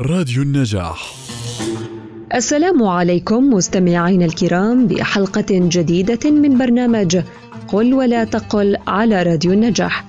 [0.00, 1.14] راديو النجاح
[2.34, 7.22] السلام عليكم مستمعينا الكرام بحلقة جديدة من برنامج
[7.68, 10.04] قل ولا تقل على راديو النجاح.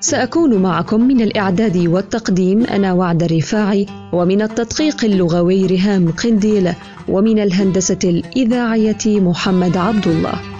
[0.00, 6.72] سأكون معكم من الإعداد والتقديم أنا وعد الرفاعي ومن التدقيق اللغوي رهام قنديل
[7.08, 10.55] ومن الهندسة الإذاعية محمد عبد الله.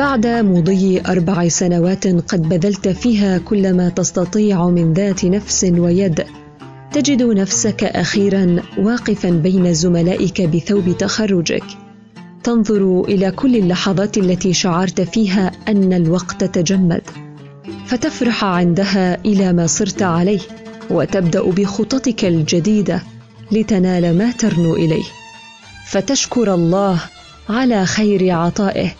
[0.00, 6.24] بعد مضي أربع سنوات قد بذلت فيها كل ما تستطيع من ذات نفس ويد.
[6.92, 11.64] تجد نفسك أخيرا واقفا بين زملائك بثوب تخرجك.
[12.44, 17.02] تنظر إلى كل اللحظات التي شعرت فيها أن الوقت تجمد.
[17.86, 20.40] فتفرح عندها إلى ما صرت عليه
[20.90, 23.02] وتبدأ بخططك الجديدة
[23.52, 25.06] لتنال ما ترنو إليه.
[25.86, 27.00] فتشكر الله
[27.48, 28.90] على خير عطائه.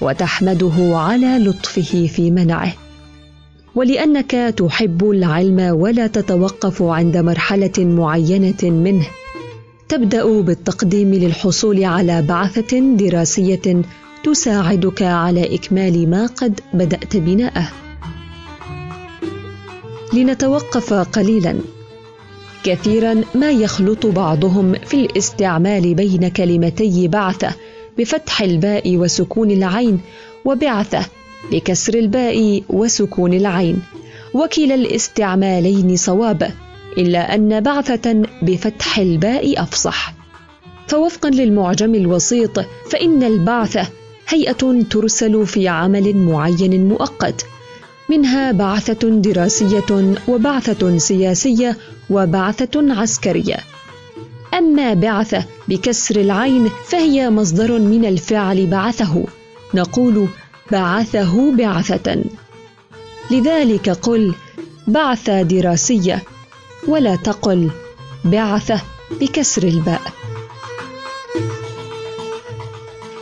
[0.00, 2.72] وتحمده على لطفه في منعه.
[3.74, 9.06] ولأنك تحب العلم ولا تتوقف عند مرحلة معينة منه
[9.88, 13.82] تبدأ بالتقديم للحصول على بعثة دراسية
[14.24, 17.68] تساعدك على إكمال ما قد بدأت بناءه.
[20.14, 21.56] لنتوقف قليلا.
[22.64, 27.54] كثيرا ما يخلط بعضهم في الاستعمال بين كلمتي بعثة
[27.98, 30.00] بفتح الباء وسكون العين
[30.44, 31.06] وبعثة
[31.52, 33.82] بكسر الباء وسكون العين.
[34.34, 36.50] وكلا الاستعمالين صواب
[36.98, 40.14] إلا أن بعثة بفتح الباء أفصح.
[40.88, 42.58] فوفقا للمعجم الوسيط
[42.90, 43.86] فإن البعثة
[44.28, 47.46] هيئة ترسل في عمل معين مؤقت.
[48.08, 51.76] منها بعثة دراسية وبعثة سياسية
[52.10, 53.56] وبعثة عسكرية.
[54.54, 59.24] أما بعث بكسر العين فهي مصدر من الفعل بعثه.
[59.74, 60.28] نقول
[60.72, 62.24] بعثه بعثة.
[63.30, 64.34] لذلك قل
[64.86, 66.22] بعث دراسية
[66.88, 67.70] ولا تقل
[68.24, 68.80] بعثة
[69.20, 70.02] بكسر الباء.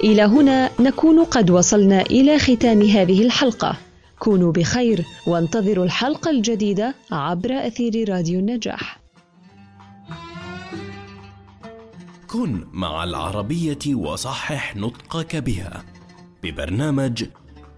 [0.04, 3.76] إلى هنا نكون قد وصلنا إلى ختام هذه الحلقة.
[4.18, 8.97] كونوا بخير وانتظروا الحلقة الجديدة عبر أثير راديو النجاح.
[12.38, 15.84] كن مع العربية وصحح نطقك بها.
[16.42, 17.24] ببرنامج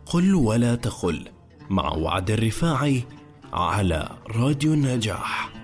[0.07, 1.29] قل ولا تقل
[1.71, 3.05] مع وعد الرفاعي
[3.53, 5.60] على راديو النجاح